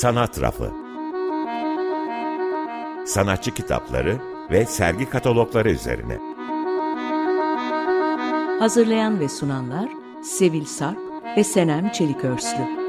[0.00, 0.72] Sanat Rafı
[3.06, 4.18] Sanatçı kitapları
[4.50, 6.18] ve sergi katalogları üzerine.
[8.58, 9.88] Hazırlayan ve sunanlar
[10.22, 10.98] Sevil Sarp
[11.36, 12.80] ve Senem Çelikörslü.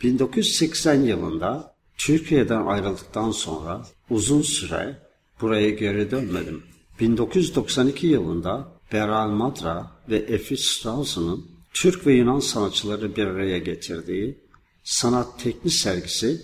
[0.00, 5.04] ...1980 yılında Türkiye'den ayrıldıktan sonra uzun süre
[5.40, 6.62] buraya geri dönmedim.
[7.00, 14.38] 1992 yılında Beral Madra ve Efi Strauss'un Türk ve Yunan sanatçıları bir araya getirdiği
[14.84, 16.42] sanat teknik sergisi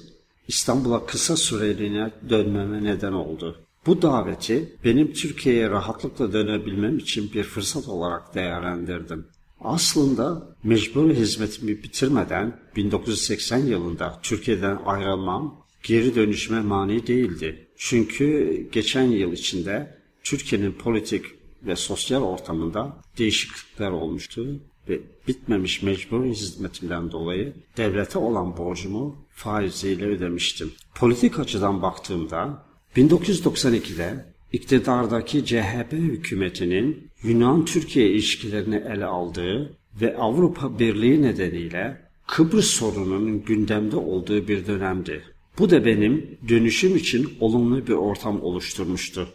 [0.48, 3.56] İstanbul'a kısa süreliğine dönmeme neden oldu.
[3.86, 9.26] Bu daveti benim Türkiye'ye rahatlıkla dönebilmem için bir fırsat olarak değerlendirdim.
[9.60, 17.68] Aslında mecburi hizmetimi bitirmeden 1980 yılında Türkiye'den ayrılmam geri dönüşüme mani değildi.
[17.82, 21.24] Çünkü geçen yıl içinde Türkiye'nin politik
[21.62, 30.72] ve sosyal ortamında değişiklikler olmuştu ve bitmemiş mecburi hizmetimden dolayı devlete olan borcumu faiziyle ödemiştim.
[30.94, 42.10] Politik açıdan baktığımda 1992'de iktidardaki CHP hükümetinin Yunan-Türkiye ilişkilerini ele aldığı ve Avrupa Birliği nedeniyle
[42.26, 45.24] Kıbrıs sorununun gündemde olduğu bir dönemdi.
[45.58, 49.28] Bu da benim dönüşüm için olumlu bir ortam oluşturmuştu.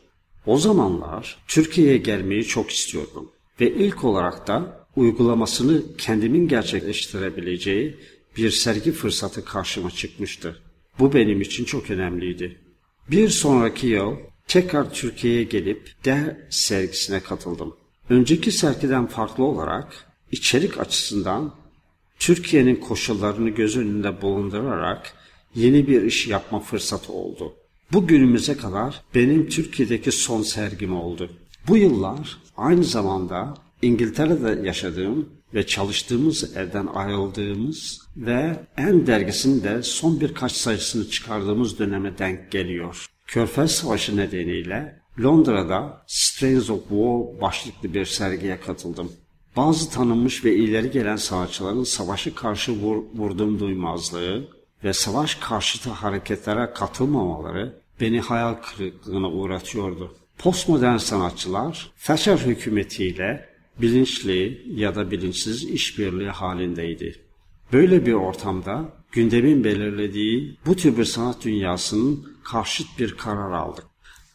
[0.45, 7.97] O zamanlar Türkiye'ye gelmeyi çok istiyordum ve ilk olarak da uygulamasını kendimin gerçekleştirebileceği
[8.38, 10.61] bir sergi fırsatı karşıma çıkmıştı.
[10.99, 12.57] Bu benim için çok önemliydi.
[13.11, 14.16] Bir sonraki yıl
[14.47, 17.75] tekrar Türkiye'ye gelip D sergisine katıldım.
[18.09, 21.55] Önceki sergiden farklı olarak içerik açısından
[22.19, 25.13] Türkiye'nin koşullarını göz önünde bulundurarak
[25.56, 27.53] yeni bir iş yapma fırsatı oldu.
[27.92, 31.29] Bu günümüze kadar benim Türkiye'deki son sergim oldu.
[31.68, 40.19] Bu yıllar aynı zamanda İngiltere'de yaşadığım ve çalıştığımız evden ayrıldığımız ve En dergisinin de son
[40.19, 43.06] birkaç sayısını çıkardığımız döneme denk geliyor.
[43.28, 49.12] Körfez Savaşı nedeniyle Londra'da Strains of War başlıklı bir sergiye katıldım.
[49.56, 54.47] Bazı tanınmış ve ileri gelen sanatçıların savaşı karşı vur, vurdum duymazlığı
[54.85, 60.16] ve savaş karşıtı hareketlere katılmamaları beni hayal kırıklığına uğratıyordu.
[60.38, 63.50] Postmodern sanatçılar Thatcher hükümetiyle
[63.81, 67.22] bilinçli ya da bilinçsiz işbirliği halindeydi.
[67.73, 73.85] Böyle bir ortamda gündemin belirlediği bu tür bir sanat dünyasının karşıt bir karar aldık.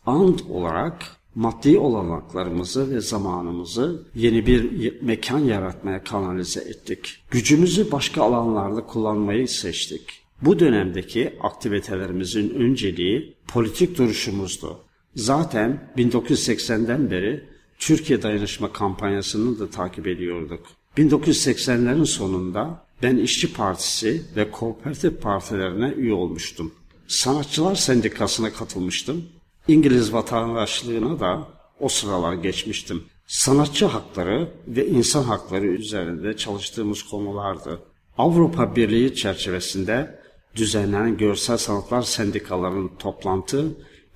[0.06, 7.16] And olarak maddi olanaklarımızı ve zamanımızı yeni bir mekan yaratmaya kanalize ettik.
[7.30, 10.20] Gücümüzü başka alanlarda kullanmayı seçtik.
[10.42, 14.78] Bu dönemdeki aktivitelerimizin önceliği politik duruşumuzdu.
[15.14, 17.44] Zaten 1980'den beri
[17.78, 20.66] Türkiye Dayanışma kampanyasını da takip ediyorduk.
[20.96, 26.72] 1980'lerin sonunda ben İşçi Partisi ve Kooperatif Partilerine üye olmuştum.
[27.06, 29.24] Sanatçılar Sendikası'na katılmıştım.
[29.68, 31.48] İngiliz vatandaşlığına da
[31.80, 33.04] o sıralar geçmiştim.
[33.26, 37.80] Sanatçı hakları ve insan hakları üzerinde çalıştığımız konulardı.
[38.18, 40.19] Avrupa Birliği çerçevesinde
[40.56, 43.64] düzenlenen görsel sanatlar sendikalarının toplantı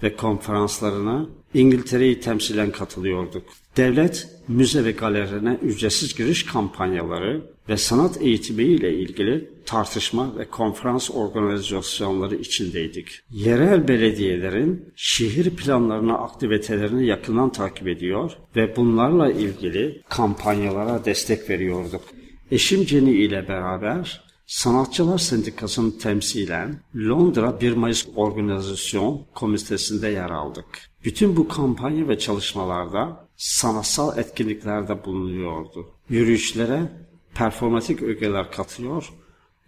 [0.03, 3.43] ve konferanslarına İngiltere'yi temsilen katılıyorduk.
[3.77, 11.11] Devlet, müze ve galerilerine ücretsiz giriş kampanyaları ve sanat eğitimi ile ilgili tartışma ve konferans
[11.11, 13.21] organizasyonları içindeydik.
[13.31, 22.03] Yerel belediyelerin şehir planlarına aktivitelerini yakından takip ediyor ve bunlarla ilgili kampanyalara destek veriyorduk.
[22.51, 30.91] Eşim Jenny ile beraber Sanatçılar Sendikası'nın temsilen Londra 1 Mayıs Organizasyon Komitesi'nde yer aldık.
[31.05, 35.91] Bütün bu kampanya ve çalışmalarda sanatsal etkinliklerde bulunuyordu.
[36.09, 36.93] Yürüyüşlere
[37.34, 39.13] performatik ögeler katıyor,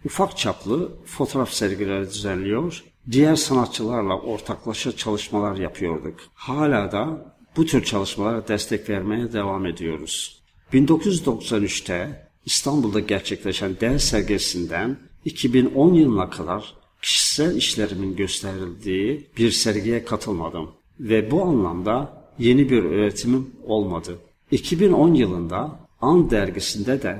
[0.05, 6.19] ufak çaplı fotoğraf sergileri düzenliyor, diğer sanatçılarla ortaklaşa çalışmalar yapıyorduk.
[6.33, 10.43] Hala da bu tür çalışmalara destek vermeye devam ediyoruz.
[10.73, 21.31] 1993'te İstanbul'da gerçekleşen değer sergisinden 2010 yılına kadar kişisel işlerimin gösterildiği bir sergiye katılmadım ve
[21.31, 24.19] bu anlamda yeni bir öğretimim olmadı.
[24.51, 27.19] 2010 yılında An dergisinde de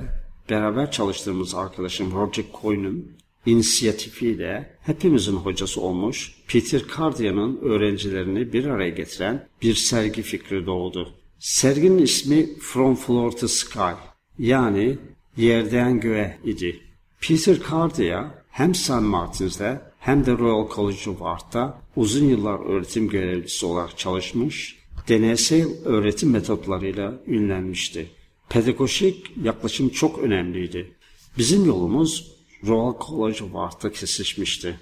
[0.49, 3.11] beraber çalıştığımız arkadaşım Roger Coyne'un
[3.45, 11.13] inisiyatifiyle hepimizin hocası olmuş Peter Cardia'nın öğrencilerini bir araya getiren bir sergi fikri doğdu.
[11.39, 13.93] Serginin ismi From Floor to Sky
[14.39, 14.97] yani
[15.37, 16.79] yerden göğe idi.
[17.21, 19.01] Peter Cardia hem St.
[19.01, 26.31] Martin's'de hem de Royal College of Art'ta uzun yıllar öğretim görevlisi olarak çalışmış, deneysel öğretim
[26.31, 28.09] metotlarıyla ünlenmişti.
[28.49, 30.91] Pedagojik yaklaşım çok önemliydi.
[31.37, 32.31] Bizim yolumuz
[32.67, 34.79] Royal College of Art'ta kesişmişti.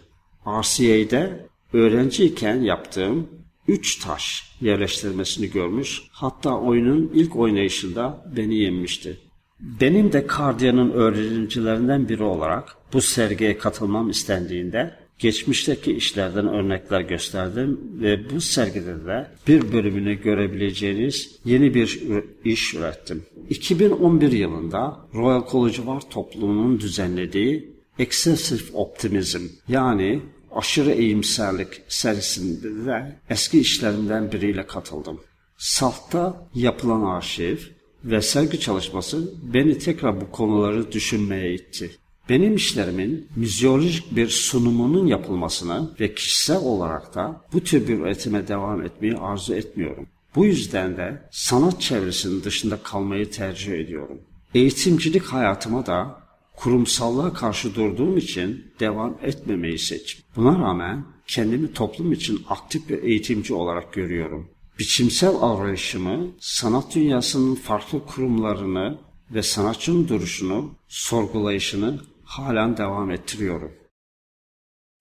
[0.48, 3.28] RCA'de öğrenciyken yaptığım
[3.68, 9.20] üç taş yerleştirmesini görmüş, hatta oyunun ilk oynayışında beni yenmişti.
[9.60, 18.30] Benim de Kardia'nın öğrencilerinden biri olarak bu sergiye katılmam istendiğinde geçmişteki işlerden örnekler gösterdim ve
[18.30, 22.00] bu sergide de bir bölümünü görebileceğiniz yeni bir
[22.44, 23.26] iş ürettim.
[23.50, 30.22] 2011 yılında Royal College Art toplumunun düzenlediği Excessive Optimism yani
[30.52, 35.20] aşırı eğimserlik serisinde de eski işlerimden biriyle katıldım.
[35.58, 37.58] Salt'ta yapılan arşiv
[38.06, 41.92] ve sergi çalışması beni tekrar bu konuları düşünmeye itti.
[42.30, 48.82] Benim işlerimin müzyolojik bir sunumunun yapılmasını ve kişisel olarak da bu tür bir üretime devam
[48.82, 50.08] etmeyi arzu etmiyorum.
[50.36, 54.22] Bu yüzden de sanat çevresinin dışında kalmayı tercih ediyorum.
[54.54, 56.22] Eğitimcilik hayatıma da
[56.56, 60.26] kurumsallığa karşı durduğum için devam etmemeyi seçtim.
[60.36, 64.50] Buna rağmen kendimi toplum için aktif bir eğitimci olarak görüyorum.
[64.80, 68.98] Biçimsel arayışımı, sanat dünyasının farklı kurumlarını
[69.32, 73.72] ve sanatçının duruşunu, sorgulayışını halen devam ettiriyorum.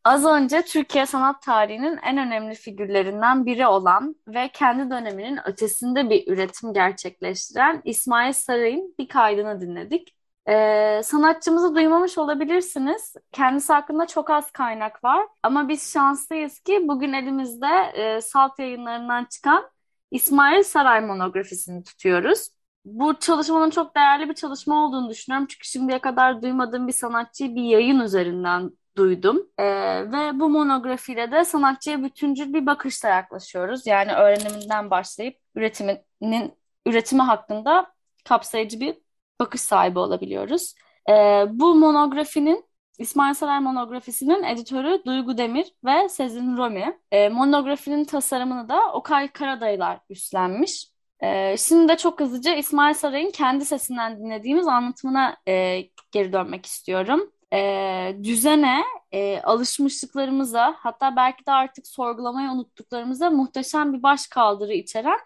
[0.04, 6.32] Az önce Türkiye sanat tarihinin en önemli figürlerinden biri olan ve kendi döneminin ötesinde bir
[6.32, 10.14] üretim gerçekleştiren İsmail Saray'ın bir kaydını dinledik.
[10.48, 13.14] Ee, sanatçımızı duymamış olabilirsiniz.
[13.32, 15.26] Kendisi hakkında çok az kaynak var.
[15.42, 19.70] Ama biz şanslıyız ki bugün elimizde e, Salt yayınlarından çıkan
[20.10, 22.48] İsmail Saray monografisini tutuyoruz.
[22.84, 25.46] Bu çalışmanın çok değerli bir çalışma olduğunu düşünüyorum.
[25.50, 29.48] Çünkü şimdiye kadar duymadığım bir sanatçıyı bir yayın üzerinden duydum.
[29.58, 29.64] Ee,
[30.12, 33.86] ve bu monografiyle de sanatçıya bütüncül bir bakışla yaklaşıyoruz.
[33.86, 36.54] Yani öğreniminden başlayıp üretiminin
[36.86, 37.94] üretimi hakkında
[38.24, 39.03] kapsayıcı bir
[39.40, 40.74] bakış sahibi olabiliyoruz.
[41.10, 42.64] Ee, bu monografinin
[42.98, 46.98] İsmail Saray monografisinin editörü Duygu Demir ve Sezin Romi.
[47.12, 50.94] Ee, monografinin tasarımını da Okay Karadayılar üstlenmiş.
[51.22, 55.80] Ee, şimdi de çok hızlıca İsmail Saray'ın kendi sesinden dinlediğimiz anlatımına e,
[56.12, 57.30] geri dönmek istiyorum.
[57.52, 58.82] E, düzene,
[59.12, 65.18] e, alışmışlıklarımıza hatta belki de artık sorgulamayı unuttuklarımıza muhteşem bir baş kaldırı içeren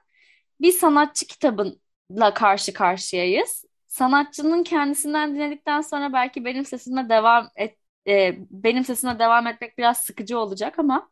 [0.60, 3.64] bir sanatçı kitabıyla karşı karşıyayız.
[3.88, 9.98] Sanatçının kendisinden dinledikten sonra belki benim sesime devam et, e, benim sesime devam etmek biraz
[9.98, 11.10] sıkıcı olacak ama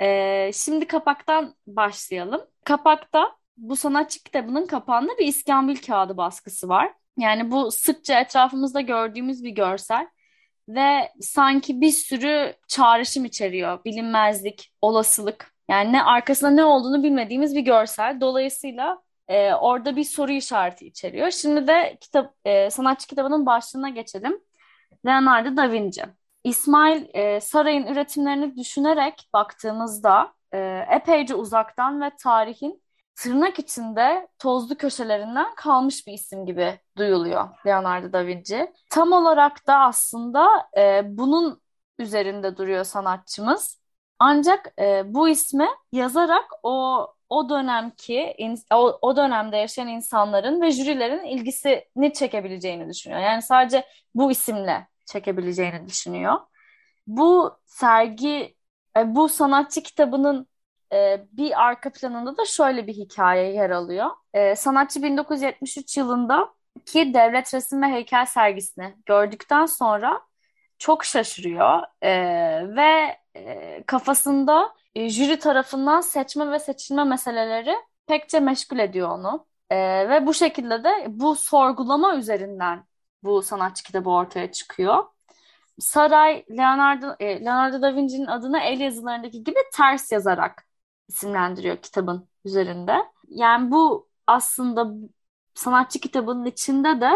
[0.00, 2.40] e, şimdi kapaktan başlayalım.
[2.64, 6.92] Kapakta bu sanatçı kitabının kapağında bir iskambil kağıdı baskısı var.
[7.18, 10.08] Yani bu sıkça etrafımızda gördüğümüz bir görsel
[10.68, 13.84] ve sanki bir sürü çağrışım içeriyor.
[13.84, 15.54] Bilinmezlik, olasılık.
[15.70, 18.20] Yani ne arkasında ne olduğunu bilmediğimiz bir görsel.
[18.20, 21.30] Dolayısıyla e, orada bir soru işareti içeriyor.
[21.30, 24.40] Şimdi de kitap e, sanatçı kitabının başlığına geçelim.
[25.06, 26.02] Leonardo da Vinci.
[26.44, 32.82] İsmail e, Saray'ın üretimlerini düşünerek baktığımızda e, epeyce uzaktan ve tarihin
[33.16, 38.72] tırnak içinde tozlu köşelerinden kalmış bir isim gibi duyuluyor Leonardo da Vinci.
[38.90, 41.60] Tam olarak da aslında e, bunun
[41.98, 43.80] üzerinde duruyor sanatçımız.
[44.18, 48.36] Ancak e, bu ismi yazarak o o dönemki
[49.02, 53.20] o, dönemde yaşayan insanların ve jürilerin ilgisini çekebileceğini düşünüyor.
[53.20, 56.34] Yani sadece bu isimle çekebileceğini düşünüyor.
[57.06, 58.56] Bu sergi,
[58.96, 60.48] e, bu sanatçı kitabının
[60.92, 64.10] e, bir arka planında da şöyle bir hikaye yer alıyor.
[64.34, 66.54] E, sanatçı 1973 yılında
[66.86, 70.20] ki devlet resim ve heykel sergisini gördükten sonra
[70.78, 71.82] çok şaşırıyor
[72.76, 73.18] ve
[73.86, 77.76] kafasında e, jüri tarafından seçme ve seçilme meseleleri
[78.06, 79.46] pekçe meşgul ediyor onu.
[79.70, 79.76] E,
[80.08, 82.84] ve bu şekilde de bu sorgulama üzerinden
[83.22, 85.04] bu sanatçı kitabı ortaya çıkıyor.
[85.78, 90.66] Saray Leonardo, e, Leonardo da Vinci'nin adını el yazılarındaki gibi ters yazarak
[91.08, 92.96] isimlendiriyor kitabın üzerinde.
[93.28, 95.08] Yani bu aslında
[95.54, 97.10] sanatçı kitabının içinde de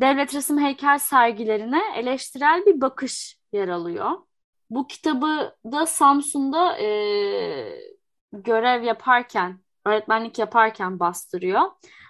[0.00, 4.10] devlet resim heykel sergilerine eleştirel bir bakış yer alıyor.
[4.74, 6.88] Bu kitabı da Samsun'da e,
[8.32, 11.60] görev yaparken, öğretmenlik yaparken bastırıyor.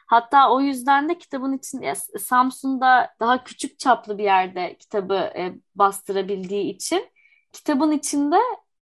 [0.07, 6.75] Hatta o yüzden de kitabın içinde Samsun'da daha küçük çaplı bir yerde kitabı e, bastırabildiği
[6.75, 7.09] için
[7.53, 8.37] kitabın içinde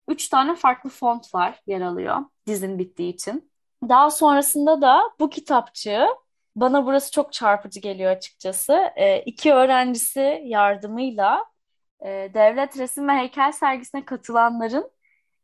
[0.09, 3.53] üç tane farklı font var yer alıyor dizin bittiği için.
[3.89, 6.07] Daha sonrasında da bu kitapçığı
[6.57, 8.91] bana burası çok çarpıcı geliyor açıkçası.
[8.97, 11.45] E, iki öğrencisi yardımıyla
[12.03, 14.91] e, devlet resim ve heykel sergisine katılanların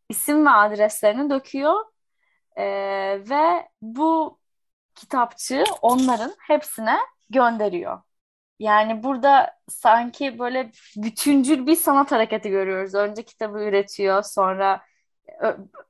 [0.09, 1.85] isim ve adreslerini döküyor
[2.57, 2.65] e,
[3.31, 4.39] ve bu
[4.95, 6.97] kitapçı onların hepsine
[7.31, 8.03] gönderiyor.
[8.59, 12.95] Yani burada sanki böyle bütüncül bir sanat hareketi görüyoruz.
[12.95, 14.83] Önce kitabı üretiyor, sonra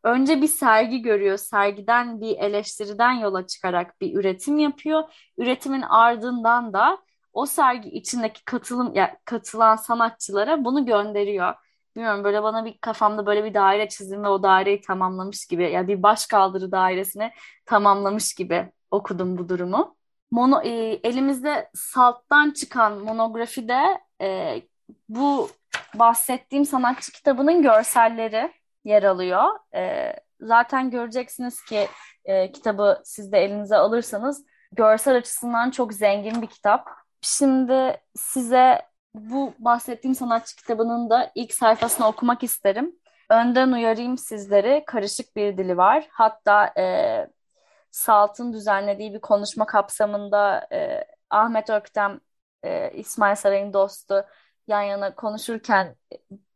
[0.03, 1.37] önce bir sergi görüyor.
[1.37, 5.03] Sergiden bir eleştiriden yola çıkarak bir üretim yapıyor.
[5.39, 6.99] Üretimin ardından da
[7.37, 11.55] o sergi içindeki katılım ya, katılan sanatçılara bunu gönderiyor.
[11.97, 15.69] Bilmiyorum böyle bana bir kafamda böyle bir daire çizim ve o daireyi tamamlamış gibi ya
[15.69, 17.33] yani bir baş kaldırı dairesini
[17.67, 19.97] tamamlamış gibi okudum bu durumu.
[20.31, 20.71] Mono, e,
[21.05, 24.63] elimizde Salt'tan çıkan monografide e,
[25.09, 25.51] bu
[25.95, 28.53] bahsettiğim sanatçı kitabının görselleri
[28.85, 29.45] yer alıyor.
[29.75, 31.89] E, zaten göreceksiniz ki
[32.25, 37.06] e, kitabı siz de elinize alırsanız görsel açısından çok zengin bir kitap.
[37.29, 38.83] Şimdi size
[39.15, 42.97] bu bahsettiğim sanatçı kitabının da ilk sayfasını okumak isterim.
[43.31, 44.85] Önden uyarayım sizleri.
[44.87, 46.09] Karışık bir dili var.
[46.11, 46.85] Hatta e,
[47.91, 52.21] Salt'ın düzenlediği bir konuşma kapsamında e, Ahmet Öktem,
[52.63, 54.25] e, İsmail Saray'ın dostu
[54.69, 55.97] yan yana konuşurken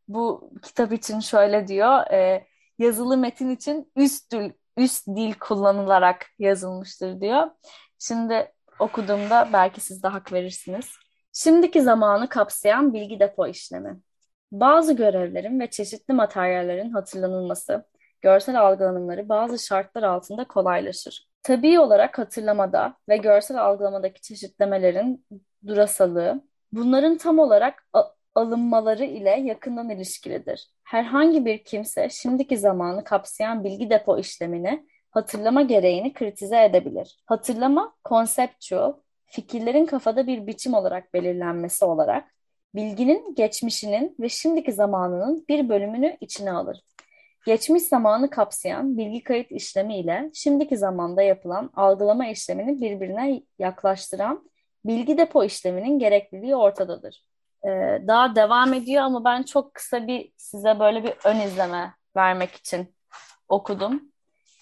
[0.08, 2.06] bu kitap için şöyle diyor.
[2.12, 2.46] E,
[2.78, 7.50] yazılı metin için üst dil, üst dil kullanılarak yazılmıştır diyor.
[7.98, 10.90] Şimdi okuduğumda belki siz de hak verirsiniz.
[11.32, 14.00] Şimdiki zamanı kapsayan bilgi depo işlemi.
[14.52, 17.84] Bazı görevlerin ve çeşitli materyallerin hatırlanılması,
[18.20, 21.28] görsel algılanımları bazı şartlar altında kolaylaşır.
[21.42, 25.26] Tabii olarak hatırlamada ve görsel algılamadaki çeşitlemelerin
[25.66, 27.88] durasalığı, bunların tam olarak
[28.34, 30.70] alınmaları ile yakından ilişkilidir.
[30.84, 37.22] Herhangi bir kimse şimdiki zamanı kapsayan bilgi depo işlemini hatırlama gereğini kritize edebilir.
[37.26, 38.92] Hatırlama, conceptual,
[39.26, 42.34] fikirlerin kafada bir biçim olarak belirlenmesi olarak,
[42.74, 46.80] bilginin geçmişinin ve şimdiki zamanının bir bölümünü içine alır.
[47.46, 54.50] Geçmiş zamanı kapsayan bilgi kayıt işlemi ile şimdiki zamanda yapılan algılama işlemini birbirine yaklaştıran
[54.84, 57.24] bilgi depo işleminin gerekliliği ortadadır.
[57.64, 57.68] Ee,
[58.06, 62.94] daha devam ediyor ama ben çok kısa bir size böyle bir ön izleme vermek için
[63.48, 64.09] okudum.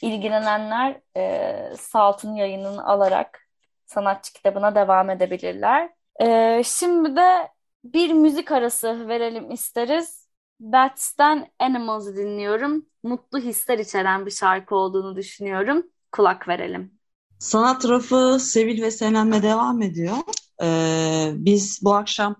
[0.02, 3.48] İlgilenenler e, Salt'ın yayınını alarak
[3.86, 5.90] sanatçı kitabına devam edebilirler.
[6.20, 7.48] E, şimdi de
[7.84, 10.28] bir müzik arası verelim isteriz.
[10.60, 12.86] Bats'ten Animals'ı dinliyorum.
[13.02, 15.86] Mutlu hisler içeren bir şarkı olduğunu düşünüyorum.
[16.12, 16.98] Kulak verelim.
[17.38, 20.16] Sanat tarafı Sevil ve Senem'le devam ediyor.
[20.62, 22.36] Ee, biz bu akşam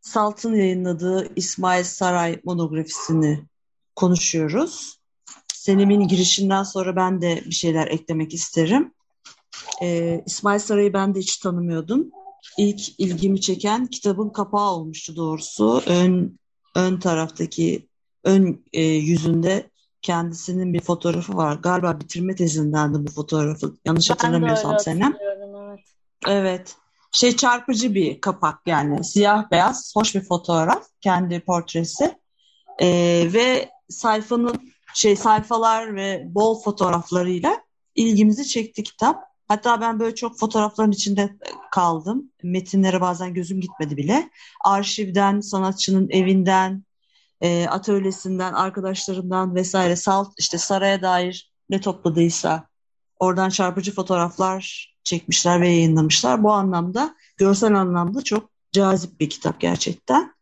[0.00, 3.44] Salt'ın yayınladığı İsmail Saray monografisini
[3.96, 4.97] konuşuyoruz.
[5.68, 8.94] Senem'in girişinden sonra ben de bir şeyler eklemek isterim.
[9.82, 12.10] Ee, İsmail Saray'ı ben de hiç tanımıyordum.
[12.58, 15.82] İlk ilgimi çeken kitabın kapağı olmuştu doğrusu.
[15.86, 16.38] Ön
[16.74, 17.88] ön taraftaki
[18.24, 19.70] ön e, yüzünde
[20.02, 21.56] kendisinin bir fotoğrafı var.
[21.56, 23.74] Galiba bitirme tezindendi bu fotoğrafı.
[23.84, 25.16] Yanlış ben hatırlamıyorsam Senem.
[25.20, 25.80] Evet.
[26.26, 26.76] evet.
[27.12, 29.04] Şey çarpıcı bir kapak yani.
[29.04, 30.86] Siyah beyaz, hoş bir fotoğraf.
[31.00, 32.18] Kendi portresi.
[32.80, 37.60] Ee, ve sayfanın şey sayfalar ve bol fotoğraflarıyla
[37.94, 39.24] ilgimizi çekti kitap.
[39.48, 41.36] Hatta ben böyle çok fotoğrafların içinde
[41.70, 42.32] kaldım.
[42.42, 44.30] Metinlere bazen gözüm gitmedi bile.
[44.64, 46.84] Arşivden, sanatçının evinden,
[47.40, 52.68] e, atölyesinden, arkadaşlarından vesaire salt işte saraya dair ne topladıysa
[53.18, 56.42] oradan çarpıcı fotoğraflar çekmişler ve yayınlamışlar.
[56.42, 60.34] Bu anlamda görsel anlamda çok cazip bir kitap gerçekten.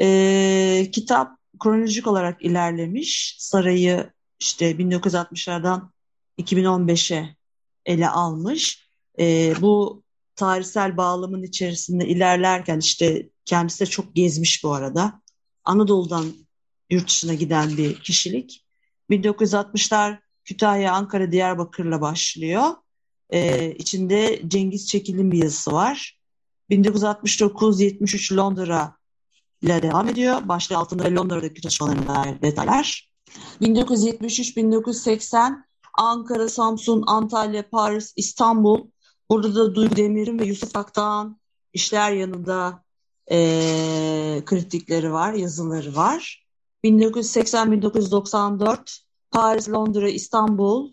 [0.00, 3.36] E, kitap kronolojik olarak ilerlemiş.
[3.38, 4.10] Sarayı
[4.40, 5.90] işte 1960'lardan
[6.38, 7.36] 2015'e
[7.86, 8.88] ele almış.
[9.18, 10.02] E, bu
[10.36, 15.22] tarihsel bağlamın içerisinde ilerlerken işte kendisi de çok gezmiş bu arada.
[15.64, 16.26] Anadolu'dan
[16.90, 18.64] yurt dışına giden bir kişilik.
[19.10, 22.64] 1960'lar Kütahya, Ankara, Diyarbakır'la başlıyor.
[23.30, 26.18] Ee, içinde Cengiz Çekil'in bir yazısı var.
[26.70, 28.97] 1969-73 Londra
[29.62, 30.48] ile devam ediyor.
[30.48, 33.10] Başlığı altında Londra'daki çalışmalarına dair detaylar.
[33.62, 38.86] 1973-1980 Ankara, Samsun, Antalya, Paris, İstanbul.
[39.30, 41.40] Burada da Duygu Demir'in ve Yusuf Aktan
[41.72, 42.84] işler yanında
[43.30, 46.46] e, kritikleri var, yazıları var.
[46.84, 49.00] 1980-1994
[49.30, 50.92] Paris, Londra, İstanbul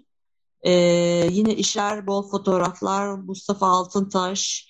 [0.62, 0.72] e,
[1.32, 4.68] yine işler, bol fotoğraflar, Mustafa Altıntaş,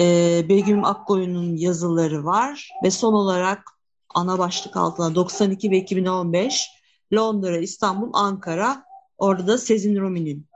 [0.00, 3.70] e, Begüm Akkoyun'un yazıları var ve son olarak
[4.14, 6.68] ana başlık altına 92 ve 2015
[7.14, 8.84] Londra, İstanbul, Ankara
[9.18, 10.46] orada da Sezin Rumi'nin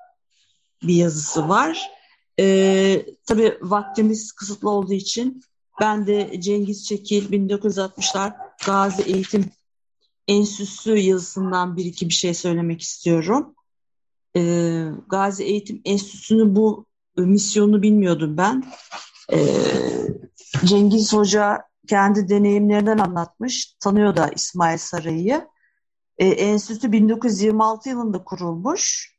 [0.82, 1.90] bir yazısı var.
[2.38, 5.42] E, tabii vaktimiz kısıtlı olduğu için
[5.80, 8.32] ben de Cengiz Çekil 1960'lar
[8.66, 9.50] Gazi Eğitim
[10.28, 13.54] Enstitüsü yazısından bir iki bir şey söylemek istiyorum.
[14.36, 18.64] Ee, Gazi Eğitim Enstitüsü'nün bu misyonu bilmiyordum ben.
[19.32, 19.38] Ee,
[20.64, 23.74] Cengiz Hoca kendi deneyimlerinden anlatmış.
[23.80, 25.48] Tanıyor da İsmail Sarayı'yı.
[26.18, 29.14] Ee, enstitü 1926 yılında kurulmuş.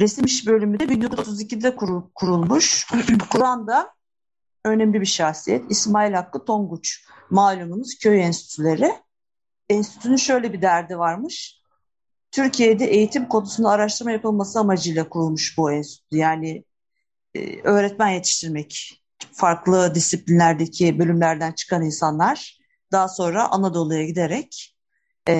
[0.00, 2.86] Resim iş bölümü de 1932'de kurul, kurulmuş.
[3.30, 3.94] Kur'an da
[4.64, 5.70] önemli bir şahsiyet.
[5.70, 7.04] İsmail Hakkı Tonguç.
[7.30, 8.92] Malumunuz köy enstitüleri.
[9.68, 11.62] Enstitünün şöyle bir derdi varmış.
[12.30, 16.16] Türkiye'de eğitim konusunda araştırma yapılması amacıyla kurulmuş bu enstitü.
[16.16, 16.64] Yani
[17.34, 22.58] e, öğretmen yetiştirmek, farklı disiplinlerdeki bölümlerden çıkan insanlar
[22.92, 24.76] daha sonra Anadolu'ya giderek
[25.28, 25.34] e,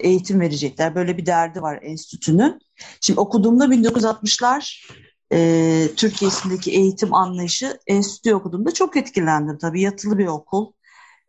[0.00, 0.94] eğitim verecekler.
[0.94, 2.58] Böyle bir derdi var enstitünün.
[3.00, 4.88] Şimdi okuduğumda 1960'lar
[5.32, 9.58] e, Türkiye'sindeki eğitim anlayışı enstitü okuduğumda çok etkilendim.
[9.58, 10.72] Tabii yatılı bir okul.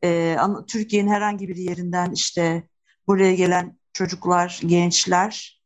[0.04, 0.38] E,
[0.68, 2.64] Türkiye'nin herhangi bir yerinden işte
[3.08, 5.62] buraya gelen çocuklar, gençler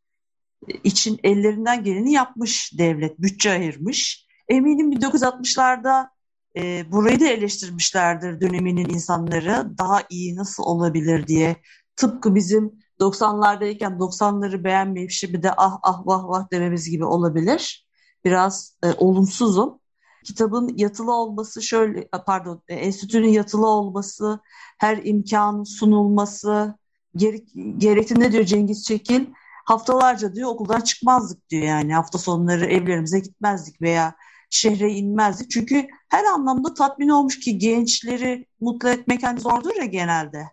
[0.83, 4.27] için ellerinden geleni yapmış devlet, bütçe ayırmış.
[4.47, 6.09] Eminim 1960'larda
[6.57, 9.77] e, burayı da eleştirmişlerdir döneminin insanları.
[9.77, 11.55] Daha iyi nasıl olabilir diye.
[11.95, 17.87] Tıpkı bizim 90'lardayken 90'ları beğenmeyip şimdi de ah ah vah vah dememiz gibi olabilir.
[18.25, 19.79] Biraz e, olumsuzum.
[20.23, 24.39] Kitabın yatılı olması şöyle pardon e, enstitünün yatılı olması,
[24.79, 26.77] her imkan sunulması
[27.15, 29.25] gerek, gerektiğinde diyor Cengiz Çekil
[29.65, 34.15] haftalarca diyor okuldan çıkmazdık diyor yani hafta sonları evlerimize gitmezdik veya
[34.53, 35.51] şehre inmezdik.
[35.51, 40.43] Çünkü her anlamda tatmin olmuş ki gençleri mutlu etmek hani zordur ya genelde.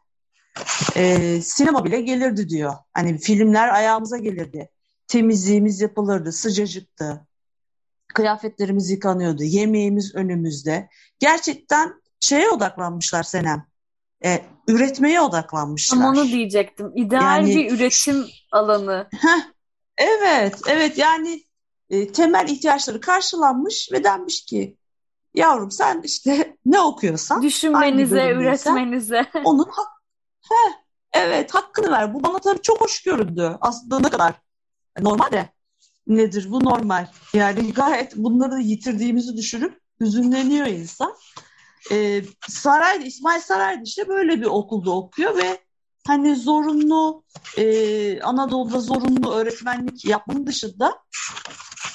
[0.97, 2.75] Ee, sinema bile gelirdi diyor.
[2.95, 4.71] Hani filmler ayağımıza gelirdi.
[5.09, 7.27] Temizliğimiz yapılırdı, sıcacıktı.
[8.15, 10.89] Kıyafetlerimiz yıkanıyordu, yemeğimiz önümüzde.
[11.19, 13.67] Gerçekten şeye odaklanmışlar Senem.
[14.25, 15.99] E, üretmeye odaklanmışlar.
[15.99, 16.93] Ama onu diyecektim.
[16.95, 19.09] İdeal yani, bir üretim alanı.
[19.15, 19.43] Heh,
[19.99, 21.43] evet, evet yani
[21.91, 24.77] e, temel ihtiyaçları karşılanmış ve denmiş ki
[25.35, 29.89] yavrum sen işte ne okuyorsan düşünmenize, üretmenize onun hak,
[30.49, 30.73] heh,
[31.13, 32.15] evet hakkını ver.
[32.15, 33.57] Bu bana tabii çok hoş göründü.
[33.61, 34.35] Aslında ne kadar
[35.01, 35.49] normal de
[36.07, 37.07] nedir bu normal.
[37.35, 41.15] Yani gayet bunları yitirdiğimizi düşünüp hüzünleniyor insan.
[41.93, 45.59] Ee, Sarayda, İsmail Sarayda işte böyle bir okulda okuyor ve
[46.07, 47.25] hani zorunlu
[47.57, 50.99] e, Anadolu'da zorunlu öğretmenlik yapmanın dışında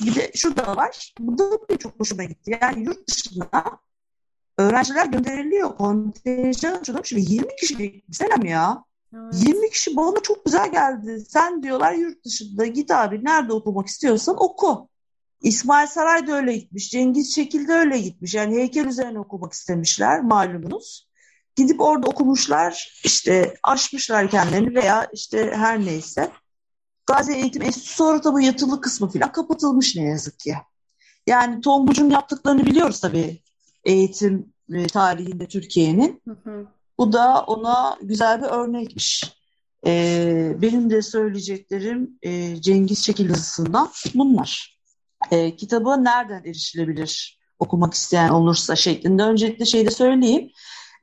[0.02, 1.14] bir de şurada var.
[1.20, 2.60] Bu da çok hoşuma gitti.
[2.62, 3.80] Yani yurt dışına
[4.58, 5.78] öğrenciler gönderiliyor.
[5.78, 7.06] Kontenjan açılıyor.
[7.06, 8.84] Şimdi 20 kişi selam ya.
[9.14, 9.34] Evet.
[9.48, 11.26] 20 kişi bana çok güzel geldi.
[11.30, 14.90] Sen diyorlar yurt dışında git abi nerede okumak istiyorsan oku.
[15.42, 16.92] İsmail Saray da öyle gitmiş.
[16.92, 18.34] Cengiz Çekil de öyle gitmiş.
[18.34, 21.10] Yani heykel üzerine okumak istemişler malumunuz.
[21.56, 26.32] Gidip orada okumuşlar, işte aşmışlar kendilerini veya işte her neyse.
[27.06, 30.56] Gazi Eğitim Enstitüsü sonra da bu yatılı kısmı falan kapatılmış ne yazık ki.
[31.28, 33.42] Yani Tonguç'un yaptıklarını biliyoruz tabii
[33.84, 36.22] eğitim e, tarihinde Türkiye'nin.
[36.98, 39.36] Bu da ona güzel bir örnekmiş.
[39.88, 44.80] Ee, benim de söyleyeceklerim e, Cengiz Çekil yazısından bunlar.
[45.32, 49.24] E, kitabı nereden erişilebilir okumak isteyen olursa şeklinde.
[49.24, 50.52] Öncelikle şey de söyleyeyim.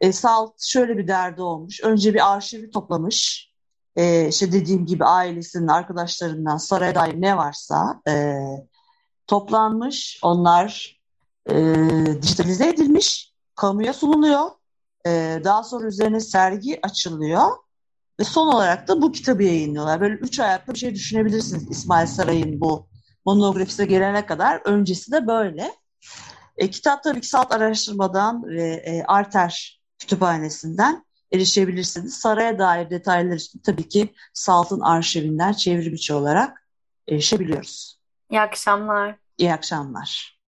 [0.00, 1.80] E, Salt şöyle bir derdi olmuş.
[1.82, 3.51] Önce bir arşivi toplamış.
[3.96, 8.34] E, işte dediğim gibi ailesinin, arkadaşlarından saraya dair ne varsa e,
[9.26, 10.20] toplanmış.
[10.22, 11.00] Onlar
[11.50, 11.54] e,
[12.22, 13.32] dijitalize edilmiş.
[13.54, 14.50] Kamuya sunuluyor.
[15.06, 17.50] E, daha sonra üzerine sergi açılıyor.
[18.20, 20.00] Ve son olarak da bu kitabı yayınlıyorlar.
[20.00, 22.86] Böyle üç ayaklı bir şey düşünebilirsiniz İsmail Saray'ın bu
[23.24, 24.60] monografisine gelene kadar.
[24.64, 25.72] Öncesi de böyle.
[26.56, 32.14] E, kitap tabii ki Salt Araştırma'dan ve e, Arter Kütüphanesi'nden erişebilirsiniz.
[32.14, 36.66] Saraya dair detaylar için tabii ki Salt'ın arşivinden çevrim içi olarak
[37.08, 37.98] erişebiliyoruz.
[38.30, 39.16] İyi akşamlar.
[39.38, 40.38] İyi akşamlar.